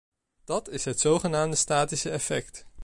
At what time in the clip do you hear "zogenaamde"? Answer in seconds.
0.99-1.55